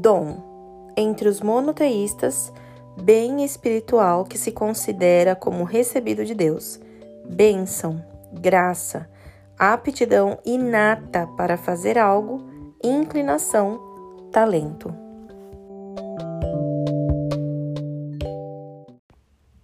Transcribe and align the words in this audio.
Dom. 0.00 0.92
Entre 0.96 1.28
os 1.28 1.42
monoteístas, 1.42 2.50
bem 3.02 3.44
espiritual 3.44 4.24
que 4.24 4.38
se 4.38 4.50
considera 4.50 5.36
como 5.36 5.62
recebido 5.62 6.24
de 6.24 6.34
Deus. 6.34 6.80
Bênção, 7.28 8.02
graça, 8.32 9.08
aptidão 9.58 10.38
inata 10.44 11.26
para 11.36 11.58
fazer 11.58 11.98
algo, 11.98 12.42
inclinação, 12.82 13.78
talento. 14.32 14.92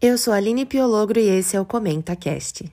Eu 0.02 0.18
sou 0.18 0.34
Aline 0.34 0.66
Piologro 0.66 1.18
e 1.18 1.28
esse 1.28 1.56
é 1.56 1.60
o 1.60 1.64
Comenta 1.64 2.14
Cast. 2.14 2.70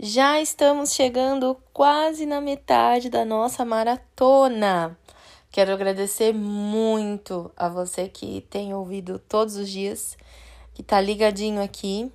Já 0.00 0.40
estamos 0.40 0.92
chegando 0.92 1.56
quase 1.72 2.24
na 2.24 2.40
metade 2.40 3.10
da 3.10 3.24
nossa 3.24 3.64
maratona. 3.64 4.96
Quero 5.50 5.72
agradecer 5.72 6.32
muito 6.32 7.50
a 7.56 7.68
você 7.68 8.08
que 8.08 8.46
tem 8.48 8.72
ouvido 8.72 9.18
todos 9.18 9.56
os 9.56 9.68
dias, 9.68 10.16
que 10.72 10.82
está 10.82 11.00
ligadinho 11.00 11.60
aqui 11.60 12.12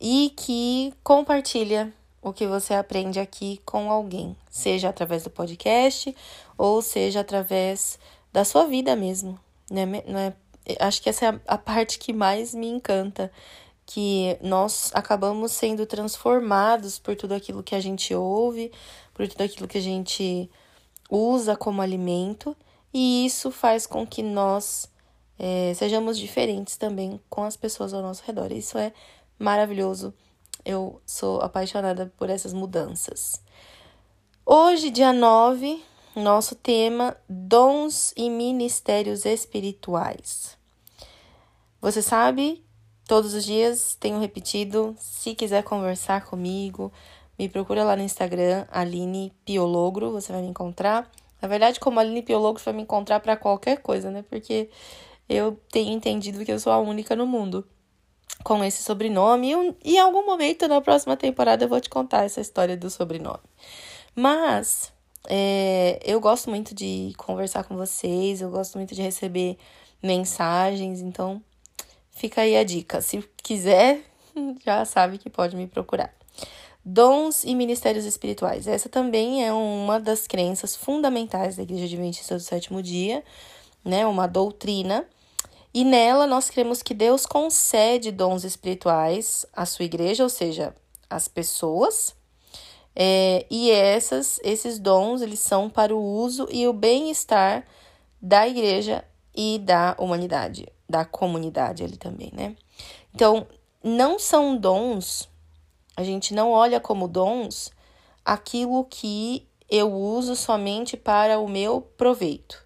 e 0.00 0.32
que 0.36 0.94
compartilha 1.02 1.92
o 2.22 2.32
que 2.32 2.46
você 2.46 2.74
aprende 2.74 3.18
aqui 3.18 3.60
com 3.66 3.90
alguém, 3.90 4.36
seja 4.48 4.88
através 4.88 5.24
do 5.24 5.30
podcast 5.30 6.14
ou 6.56 6.80
seja 6.80 7.22
através 7.22 7.98
da 8.32 8.44
sua 8.44 8.66
vida 8.66 8.94
mesmo. 8.94 9.36
Né? 9.68 9.84
Não 9.84 10.20
é, 10.20 10.32
acho 10.78 11.02
que 11.02 11.08
essa 11.08 11.26
é 11.26 11.40
a 11.44 11.58
parte 11.58 11.98
que 11.98 12.12
mais 12.12 12.54
me 12.54 12.68
encanta 12.68 13.32
que 13.92 14.38
nós 14.40 14.92
acabamos 14.94 15.50
sendo 15.50 15.84
transformados 15.84 16.96
por 16.96 17.16
tudo 17.16 17.34
aquilo 17.34 17.60
que 17.60 17.74
a 17.74 17.80
gente 17.80 18.14
ouve, 18.14 18.70
por 19.12 19.26
tudo 19.26 19.42
aquilo 19.42 19.66
que 19.66 19.78
a 19.78 19.82
gente 19.82 20.48
usa 21.10 21.56
como 21.56 21.82
alimento, 21.82 22.56
e 22.94 23.26
isso 23.26 23.50
faz 23.50 23.88
com 23.88 24.06
que 24.06 24.22
nós 24.22 24.88
é, 25.36 25.74
sejamos 25.74 26.16
diferentes 26.16 26.76
também 26.76 27.20
com 27.28 27.42
as 27.42 27.56
pessoas 27.56 27.92
ao 27.92 28.00
nosso 28.00 28.22
redor. 28.24 28.52
Isso 28.52 28.78
é 28.78 28.92
maravilhoso. 29.36 30.14
Eu 30.64 31.02
sou 31.04 31.40
apaixonada 31.40 32.12
por 32.16 32.30
essas 32.30 32.52
mudanças. 32.52 33.42
Hoje, 34.46 34.88
dia 34.90 35.12
9, 35.12 35.82
nosso 36.14 36.54
tema: 36.54 37.16
dons 37.28 38.12
e 38.16 38.30
ministérios 38.30 39.24
espirituais. 39.24 40.56
Você 41.80 42.00
sabe 42.00 42.62
Todos 43.10 43.34
os 43.34 43.44
dias 43.44 43.96
tenho 43.98 44.20
repetido. 44.20 44.94
Se 44.96 45.34
quiser 45.34 45.64
conversar 45.64 46.26
comigo, 46.26 46.92
me 47.36 47.48
procura 47.48 47.82
lá 47.82 47.96
no 47.96 48.04
Instagram, 48.04 48.68
Aline 48.70 49.32
Piologro, 49.44 50.12
você 50.12 50.30
vai 50.30 50.40
me 50.40 50.46
encontrar. 50.46 51.10
Na 51.42 51.48
verdade, 51.48 51.80
como 51.80 51.98
Aline 51.98 52.22
Piologro, 52.22 52.62
você 52.62 52.66
vai 52.66 52.74
me 52.74 52.82
encontrar 52.82 53.18
para 53.18 53.36
qualquer 53.36 53.78
coisa, 53.78 54.12
né? 54.12 54.24
Porque 54.30 54.70
eu 55.28 55.58
tenho 55.72 55.90
entendido 55.92 56.44
que 56.44 56.52
eu 56.52 56.60
sou 56.60 56.72
a 56.72 56.78
única 56.78 57.16
no 57.16 57.26
mundo 57.26 57.66
com 58.44 58.62
esse 58.62 58.80
sobrenome. 58.80 59.74
E 59.82 59.96
em 59.96 59.98
algum 59.98 60.24
momento 60.24 60.68
na 60.68 60.80
próxima 60.80 61.16
temporada 61.16 61.64
eu 61.64 61.68
vou 61.68 61.80
te 61.80 61.90
contar 61.90 62.22
essa 62.26 62.40
história 62.40 62.76
do 62.76 62.88
sobrenome. 62.88 63.42
Mas 64.14 64.92
é, 65.28 65.98
eu 66.04 66.20
gosto 66.20 66.48
muito 66.48 66.76
de 66.76 67.12
conversar 67.16 67.64
com 67.64 67.76
vocês, 67.76 68.40
eu 68.40 68.50
gosto 68.50 68.78
muito 68.78 68.94
de 68.94 69.02
receber 69.02 69.58
mensagens, 70.00 71.00
então 71.00 71.42
Fica 72.10 72.42
aí 72.42 72.56
a 72.56 72.64
dica. 72.64 73.00
Se 73.00 73.22
quiser, 73.42 74.02
já 74.64 74.84
sabe 74.84 75.18
que 75.18 75.30
pode 75.30 75.56
me 75.56 75.66
procurar. 75.66 76.14
Dons 76.84 77.44
e 77.44 77.54
ministérios 77.54 78.04
espirituais. 78.04 78.66
Essa 78.66 78.88
também 78.88 79.44
é 79.44 79.52
uma 79.52 80.00
das 80.00 80.26
crenças 80.26 80.74
fundamentais 80.74 81.56
da 81.56 81.62
Igreja 81.62 81.84
Adventista 81.84 82.36
do 82.36 82.40
Sétimo 82.40 82.82
Dia, 82.82 83.22
né? 83.84 84.06
Uma 84.06 84.26
doutrina. 84.26 85.06
E 85.72 85.84
nela 85.84 86.26
nós 86.26 86.50
cremos 86.50 86.82
que 86.82 86.94
Deus 86.94 87.26
concede 87.26 88.10
dons 88.10 88.44
espirituais 88.44 89.46
à 89.52 89.64
sua 89.64 89.84
igreja, 89.84 90.24
ou 90.24 90.28
seja, 90.28 90.74
às 91.08 91.28
pessoas. 91.28 92.14
É, 92.96 93.46
e 93.48 93.70
essas, 93.70 94.40
esses 94.42 94.78
dons 94.78 95.22
eles 95.22 95.38
são 95.38 95.70
para 95.70 95.94
o 95.94 96.02
uso 96.02 96.48
e 96.50 96.66
o 96.66 96.72
bem-estar 96.72 97.64
da 98.20 98.48
igreja 98.48 99.04
e 99.34 99.60
da 99.60 99.94
humanidade 99.98 100.66
da 100.90 101.04
comunidade 101.04 101.84
ali 101.84 101.96
também, 101.96 102.30
né? 102.34 102.56
Então, 103.14 103.46
não 103.82 104.18
são 104.18 104.56
dons, 104.56 105.28
a 105.96 106.02
gente 106.02 106.34
não 106.34 106.50
olha 106.50 106.80
como 106.80 107.08
dons 107.08 107.70
aquilo 108.24 108.84
que 108.84 109.48
eu 109.68 109.92
uso 109.92 110.34
somente 110.34 110.96
para 110.96 111.38
o 111.38 111.48
meu 111.48 111.80
proveito. 111.80 112.62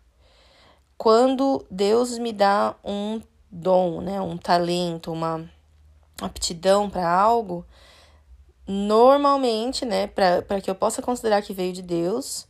Quando 0.96 1.64
Deus 1.70 2.18
me 2.18 2.32
dá 2.32 2.74
um 2.82 3.20
dom, 3.50 4.00
né, 4.00 4.20
um 4.20 4.36
talento, 4.36 5.12
uma 5.12 5.48
aptidão 6.20 6.88
para 6.88 7.08
algo, 7.08 7.64
normalmente, 8.66 9.84
né, 9.84 10.06
para 10.06 10.60
que 10.60 10.70
eu 10.70 10.74
possa 10.74 11.02
considerar 11.02 11.42
que 11.42 11.52
veio 11.52 11.72
de 11.72 11.82
Deus, 11.82 12.48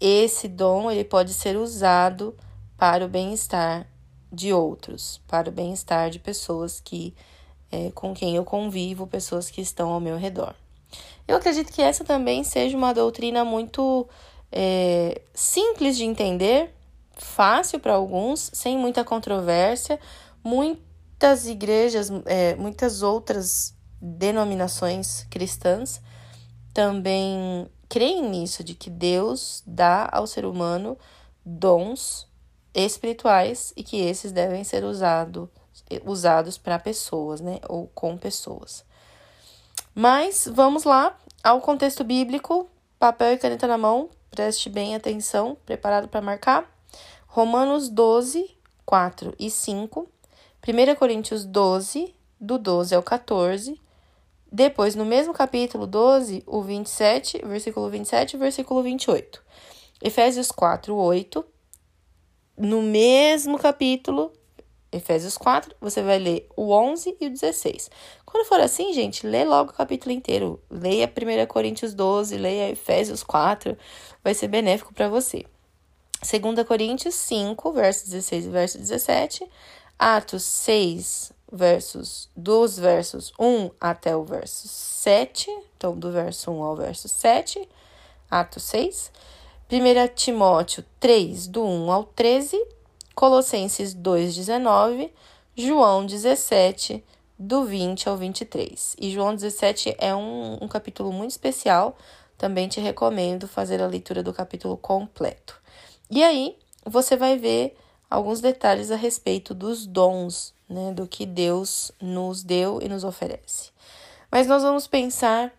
esse 0.00 0.48
dom 0.48 0.90
ele 0.90 1.04
pode 1.04 1.32
ser 1.32 1.56
usado 1.56 2.36
para 2.76 3.04
o 3.04 3.08
bem-estar 3.08 3.86
de 4.32 4.52
outros, 4.52 5.20
para 5.28 5.50
o 5.50 5.52
bem-estar 5.52 6.08
de 6.08 6.18
pessoas 6.18 6.80
que 6.80 7.14
é, 7.70 7.90
com 7.90 8.14
quem 8.14 8.36
eu 8.36 8.44
convivo, 8.44 9.06
pessoas 9.06 9.50
que 9.50 9.60
estão 9.60 9.90
ao 9.90 10.00
meu 10.00 10.16
redor. 10.16 10.54
Eu 11.26 11.36
acredito 11.36 11.72
que 11.72 11.82
essa 11.82 12.04
também 12.04 12.44
seja 12.44 12.76
uma 12.76 12.92
doutrina 12.92 13.44
muito 13.44 14.06
é, 14.50 15.22
simples 15.34 15.96
de 15.96 16.04
entender, 16.04 16.74
fácil 17.16 17.80
para 17.80 17.94
alguns, 17.94 18.50
sem 18.52 18.76
muita 18.76 19.04
controvérsia. 19.04 19.98
Muitas 20.44 21.46
igrejas, 21.46 22.10
é, 22.26 22.54
muitas 22.56 23.02
outras 23.02 23.74
denominações 24.00 25.24
cristãs 25.30 26.02
também 26.74 27.68
creem 27.88 28.28
nisso, 28.28 28.64
de 28.64 28.74
que 28.74 28.90
Deus 28.90 29.62
dá 29.66 30.08
ao 30.10 30.26
ser 30.26 30.44
humano 30.44 30.98
dons 31.44 32.26
espirituais 32.74 33.72
e 33.76 33.82
que 33.82 34.00
esses 34.00 34.32
devem 34.32 34.64
ser 34.64 34.84
usado, 34.84 35.50
usados 36.04 36.56
para 36.56 36.78
pessoas, 36.78 37.40
né? 37.40 37.60
Ou 37.68 37.88
com 37.94 38.16
pessoas. 38.16 38.84
Mas 39.94 40.48
vamos 40.50 40.84
lá 40.84 41.16
ao 41.42 41.60
contexto 41.60 42.02
bíblico, 42.02 42.68
papel 42.98 43.34
e 43.34 43.38
caneta 43.38 43.66
na 43.66 43.76
mão, 43.76 44.08
preste 44.30 44.70
bem 44.70 44.94
atenção, 44.94 45.56
preparado 45.66 46.08
para 46.08 46.22
marcar. 46.22 46.70
Romanos 47.26 47.88
12, 47.88 48.56
4 48.86 49.34
e 49.38 49.50
5. 49.50 50.08
1 50.66 50.94
Coríntios 50.94 51.44
12, 51.44 52.14
do 52.40 52.58
12 52.58 52.94
ao 52.94 53.02
14. 53.02 53.80
Depois, 54.50 54.94
no 54.94 55.04
mesmo 55.04 55.32
capítulo 55.32 55.86
12, 55.86 56.42
o 56.46 56.62
27, 56.62 57.42
versículo 57.44 57.88
27 57.88 58.34
e 58.34 58.38
versículo 58.38 58.82
28. 58.82 59.42
Efésios 60.00 60.50
4, 60.50 60.94
8 60.94 61.44
no 62.62 62.80
mesmo 62.80 63.58
capítulo, 63.58 64.32
Efésios 64.92 65.36
4, 65.36 65.74
você 65.80 66.00
vai 66.00 66.20
ler 66.20 66.48
o 66.56 66.70
11 66.70 67.16
e 67.20 67.26
o 67.26 67.30
16. 67.30 67.90
Quando 68.24 68.46
for 68.46 68.60
assim, 68.60 68.92
gente, 68.92 69.26
lê 69.26 69.44
logo 69.44 69.72
o 69.72 69.74
capítulo 69.74 70.12
inteiro. 70.12 70.62
Leia 70.70 71.10
1 71.10 71.46
Coríntios 71.46 71.92
12, 71.92 72.36
leia 72.36 72.70
Efésios 72.70 73.24
4, 73.24 73.76
vai 74.22 74.32
ser 74.32 74.46
benéfico 74.46 74.94
para 74.94 75.08
você. 75.08 75.44
2 76.20 76.64
Coríntios 76.64 77.16
5, 77.16 77.72
versos 77.72 78.08
16 78.10 78.44
e 78.44 78.48
verso 78.48 78.78
17. 78.78 79.50
Atos 79.98 80.44
6, 80.44 81.32
versos 81.50 82.30
dos 82.36 82.78
versos 82.78 83.32
1 83.40 83.70
até 83.80 84.14
o 84.14 84.22
verso 84.22 84.68
7. 84.68 85.50
Então, 85.76 85.98
do 85.98 86.12
verso 86.12 86.52
1 86.52 86.62
ao 86.62 86.76
verso 86.76 87.08
7. 87.08 87.68
Atos 88.30 88.62
6. 88.62 89.10
1 89.74 90.14
Timóteo 90.14 90.84
3, 91.00 91.46
do 91.46 91.64
1 91.64 91.90
ao 91.90 92.04
13, 92.04 92.62
Colossenses 93.14 93.94
2, 93.94 94.36
19, 94.36 95.10
João 95.56 96.04
17, 96.04 97.02
do 97.38 97.64
20 97.64 98.06
ao 98.06 98.18
23. 98.18 98.94
E 99.00 99.10
João 99.10 99.34
17 99.34 99.96
é 99.96 100.14
um, 100.14 100.58
um 100.60 100.68
capítulo 100.68 101.10
muito 101.10 101.30
especial, 101.30 101.96
também 102.36 102.68
te 102.68 102.82
recomendo 102.82 103.48
fazer 103.48 103.80
a 103.80 103.86
leitura 103.86 104.22
do 104.22 104.34
capítulo 104.34 104.76
completo. 104.76 105.58
E 106.10 106.22
aí, 106.22 106.58
você 106.84 107.16
vai 107.16 107.38
ver 107.38 107.74
alguns 108.10 108.42
detalhes 108.42 108.90
a 108.90 108.96
respeito 108.96 109.54
dos 109.54 109.86
dons, 109.86 110.52
né, 110.68 110.92
do 110.92 111.06
que 111.06 111.24
Deus 111.24 111.90
nos 111.98 112.42
deu 112.42 112.78
e 112.82 112.90
nos 112.90 113.04
oferece. 113.04 113.70
Mas 114.30 114.46
nós 114.46 114.62
vamos 114.62 114.86
pensar 114.86 115.50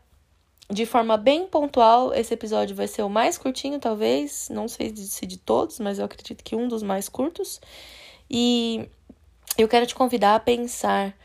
de 0.73 0.85
forma 0.85 1.15
bem 1.15 1.47
pontual. 1.47 2.13
Esse 2.13 2.33
episódio 2.33 2.75
vai 2.75 2.87
ser 2.87 3.03
o 3.03 3.09
mais 3.09 3.37
curtinho, 3.37 3.79
talvez. 3.79 4.49
Não 4.49 4.67
sei 4.67 4.95
se 4.95 5.25
de 5.25 5.37
todos, 5.37 5.79
mas 5.79 5.99
eu 5.99 6.05
acredito 6.05 6.43
que 6.43 6.55
um 6.55 6.67
dos 6.67 6.81
mais 6.81 7.07
curtos. 7.07 7.61
E 8.29 8.89
eu 9.57 9.67
quero 9.67 9.85
te 9.85 9.93
convidar 9.93 10.35
a 10.35 10.39
pensar 10.39 11.15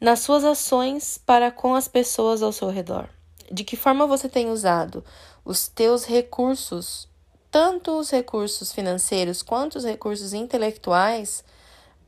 nas 0.00 0.20
suas 0.20 0.44
ações 0.44 1.18
para 1.24 1.50
com 1.50 1.74
as 1.74 1.88
pessoas 1.88 2.42
ao 2.42 2.52
seu 2.52 2.68
redor. 2.68 3.08
De 3.50 3.64
que 3.64 3.76
forma 3.76 4.06
você 4.06 4.28
tem 4.28 4.50
usado 4.50 5.04
os 5.44 5.68
teus 5.68 6.04
recursos, 6.04 7.08
tanto 7.50 7.98
os 7.98 8.10
recursos 8.10 8.72
financeiros 8.72 9.42
quanto 9.42 9.76
os 9.76 9.84
recursos 9.84 10.34
intelectuais, 10.34 11.42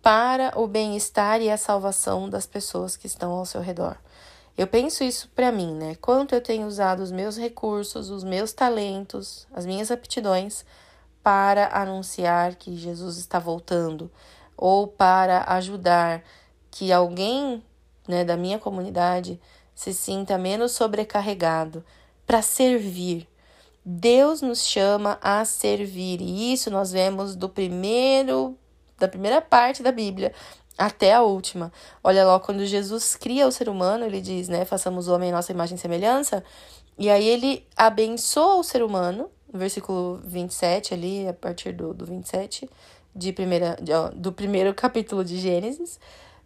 para 0.03 0.53
o 0.59 0.67
bem-estar 0.67 1.41
e 1.41 1.51
a 1.51 1.57
salvação 1.57 2.29
das 2.29 2.47
pessoas 2.47 2.97
que 2.97 3.07
estão 3.07 3.33
ao 3.33 3.47
seu 3.47 3.61
redor. 3.61 3.97
Eu 4.59 4.67
penso 4.67 5.05
isso 5.05 5.31
para 5.37 5.53
mim, 5.53 5.73
né? 5.73 5.95
Quanto 6.01 6.35
eu 6.35 6.41
tenho 6.41 6.67
usado 6.67 7.01
os 7.01 7.13
meus 7.13 7.39
recursos, 7.39 8.11
os 8.11 8.25
meus 8.25 8.53
talentos, 8.53 9.47
as 9.55 9.65
minhas 9.65 9.89
aptidões 9.89 10.65
para 11.23 11.69
anunciar 11.69 12.57
que 12.57 12.75
Jesus 12.75 13.19
está 13.19 13.39
voltando 13.39 14.11
ou 14.57 14.89
para 14.89 15.45
ajudar 15.55 16.25
que 16.73 16.93
alguém, 16.93 17.63
né, 18.09 18.25
da 18.25 18.37
minha 18.37 18.59
comunidade 18.59 19.41
se 19.77 19.95
sinta 19.95 20.37
menos 20.37 20.73
sobrecarregado 20.73 21.85
para 22.27 22.43
servir. 22.43 23.29
Deus 23.85 24.43
nos 24.43 24.67
chama 24.67 25.21
a 25.23 25.45
servir, 25.45 26.21
e 26.21 26.53
isso 26.53 26.69
nós 26.69 26.91
vemos 26.91 27.37
do 27.37 27.49
primeiro 27.49 28.59
da 28.99 29.07
primeira 29.07 29.41
parte 29.41 29.85
da 29.85 29.93
Bíblia 29.93 30.35
até 30.79 31.13
a 31.13 31.23
última. 31.23 31.73
Olha 32.03 32.25
lá, 32.25 32.39
quando 32.39 32.65
Jesus 32.65 33.17
cria 33.17 33.49
o 33.49 33.53
ser 33.53 33.69
humano, 33.69 34.05
ele 34.05 34.21
diz, 34.21 34.49
né, 34.49 34.65
façamos 34.65 35.09
o 35.09 35.15
homem 35.15 35.31
em 35.31 35.33
nossa 35.33 35.51
imagem 35.51 35.77
e 35.77 35.81
semelhança, 35.81 36.45
e 36.97 37.11
aí 37.11 37.27
ele 37.27 37.67
abençoa 37.77 38.55
o 38.55 38.63
ser 38.63 38.83
humano, 38.83 39.29
no 39.53 39.59
versículo 39.59 40.21
27 40.25 40.95
ali, 40.95 41.27
a 41.27 41.33
partir 41.33 41.73
do, 41.73 41.93
do 41.93 42.07
27, 42.07 42.71
de 43.15 43.33
primeira, 43.33 43.77
de, 43.83 43.93
ó, 43.93 44.11
do 44.11 44.33
primeiro 44.33 44.73
capítulo 44.75 45.25
de 45.25 45.39
Gênesis, 45.39 45.99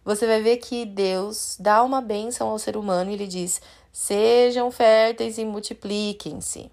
você 0.03 0.25
vai 0.25 0.41
ver 0.41 0.57
que 0.57 0.85
Deus 0.85 1.55
dá 1.59 1.83
uma 1.83 2.01
bênção 2.01 2.49
ao 2.49 2.59
ser 2.59 2.75
humano 2.75 3.11
e 3.11 3.13
ele 3.13 3.27
diz: 3.27 3.61
sejam 3.91 4.69
férteis 4.69 5.37
e 5.37 5.45
multipliquem-se. 5.45 6.69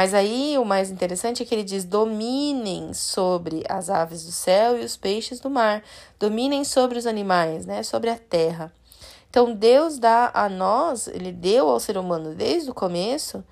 Mas 0.00 0.14
aí 0.14 0.56
o 0.56 0.64
mais 0.64 0.90
interessante 0.90 1.42
é 1.42 1.46
que 1.46 1.54
ele 1.54 1.62
diz: 1.62 1.84
dominem 1.84 2.94
sobre 2.94 3.62
as 3.68 3.90
aves 3.90 4.24
do 4.24 4.32
céu 4.32 4.80
e 4.80 4.82
os 4.82 4.96
peixes 4.96 5.40
do 5.40 5.50
mar, 5.50 5.84
dominem 6.18 6.64
sobre 6.64 6.98
os 6.98 7.06
animais, 7.06 7.66
né, 7.66 7.82
sobre 7.82 8.08
a 8.08 8.16
terra. 8.16 8.72
Então 9.28 9.54
Deus 9.54 9.98
dá 9.98 10.30
a 10.32 10.48
nós, 10.48 11.06
ele 11.06 11.30
deu 11.30 11.68
ao 11.68 11.78
ser 11.78 11.98
humano 11.98 12.34
desde 12.34 12.70
o 12.70 12.74
começo 12.74 13.44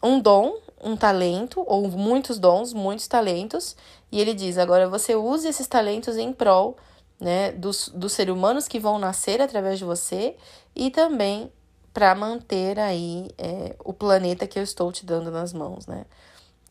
um 0.00 0.20
dom, 0.20 0.56
um 0.80 0.96
talento, 0.96 1.64
ou 1.66 1.88
muitos 1.88 2.38
dons, 2.38 2.72
muitos 2.72 3.08
talentos, 3.08 3.74
e 4.12 4.20
ele 4.20 4.34
diz: 4.34 4.58
agora 4.58 4.88
você 4.88 5.16
use 5.16 5.48
esses 5.48 5.66
talentos 5.66 6.16
em 6.16 6.32
prol 6.32 6.76
né, 7.18 7.50
dos, 7.50 7.88
dos 7.88 8.12
seres 8.12 8.32
humanos 8.32 8.68
que 8.68 8.78
vão 8.78 9.00
nascer 9.00 9.42
através 9.42 9.80
de 9.80 9.84
você 9.84 10.36
e 10.76 10.92
também 10.92 11.50
para 11.92 12.14
manter 12.14 12.78
aí 12.78 13.30
é, 13.36 13.76
o 13.84 13.92
planeta 13.92 14.46
que 14.46 14.58
eu 14.58 14.62
estou 14.62 14.90
te 14.90 15.04
dando 15.04 15.30
nas 15.30 15.52
mãos, 15.52 15.86
né? 15.86 16.04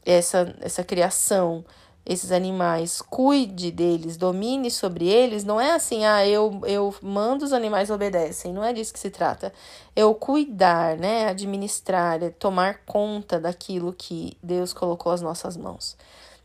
Essa, 0.03 0.55
essa 0.61 0.83
criação, 0.83 1.63
esses 2.03 2.31
animais, 2.31 3.01
cuide 3.01 3.69
deles, 3.71 4.17
domine 4.17 4.71
sobre 4.71 5.07
eles, 5.07 5.43
não 5.43 5.61
é 5.61 5.73
assim, 5.73 6.03
ah, 6.05 6.25
eu, 6.25 6.59
eu 6.65 6.93
mando 7.01 7.45
os 7.45 7.53
animais 7.53 7.91
obedecem, 7.91 8.51
não 8.51 8.63
é 8.63 8.73
disso 8.73 8.91
que 8.91 8.99
se 8.99 9.11
trata. 9.11 9.53
Eu 9.95 10.15
cuidar, 10.15 10.97
né, 10.97 11.27
administrar, 11.27 12.23
é 12.23 12.29
tomar 12.31 12.79
conta 12.85 13.39
daquilo 13.39 13.93
que 13.93 14.35
Deus 14.41 14.73
colocou 14.73 15.11
às 15.11 15.21
nossas 15.21 15.55
mãos. 15.55 15.95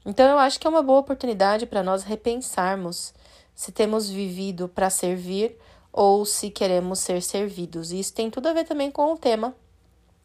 Então 0.04 0.28
eu 0.28 0.38
acho 0.38 0.60
que 0.60 0.66
é 0.66 0.70
uma 0.70 0.82
boa 0.82 1.00
oportunidade 1.00 1.64
para 1.64 1.82
nós 1.82 2.02
repensarmos 2.02 3.14
se 3.54 3.72
temos 3.72 4.10
vivido 4.10 4.68
para 4.68 4.90
servir 4.90 5.56
ou 5.96 6.26
se 6.26 6.50
queremos 6.50 6.98
ser 6.98 7.22
servidos. 7.22 7.90
Isso 7.90 8.12
tem 8.12 8.30
tudo 8.30 8.48
a 8.48 8.52
ver 8.52 8.64
também 8.64 8.90
com 8.90 9.14
o 9.14 9.16
tema 9.16 9.54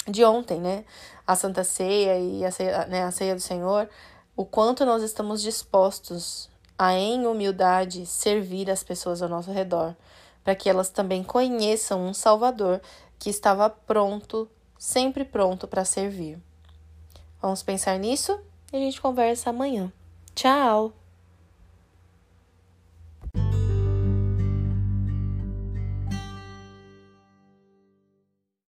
de 0.05 0.25
ontem, 0.25 0.59
né? 0.59 0.83
A 1.25 1.33
Santa 1.33 1.63
Ceia 1.63 2.19
e 2.19 2.43
a 2.43 2.51
ceia, 2.51 2.85
né, 2.87 3.03
a 3.03 3.11
ceia 3.11 3.33
do 3.33 3.39
Senhor, 3.39 3.89
o 4.35 4.43
quanto 4.43 4.85
nós 4.85 5.01
estamos 5.01 5.41
dispostos 5.41 6.49
a, 6.77 6.93
em 6.93 7.25
humildade, 7.25 8.05
servir 8.05 8.69
as 8.69 8.83
pessoas 8.83 9.21
ao 9.21 9.29
nosso 9.29 9.49
redor, 9.51 9.95
para 10.43 10.55
que 10.55 10.69
elas 10.69 10.89
também 10.89 11.23
conheçam 11.23 12.05
um 12.05 12.13
Salvador 12.13 12.81
que 13.17 13.29
estava 13.29 13.69
pronto, 13.69 14.49
sempre 14.77 15.23
pronto 15.23 15.69
para 15.69 15.85
servir. 15.85 16.37
Vamos 17.41 17.63
pensar 17.63 17.97
nisso 17.97 18.37
e 18.73 18.75
a 18.75 18.79
gente 18.79 18.99
conversa 18.99 19.51
amanhã. 19.51 19.91
Tchau! 20.35 21.00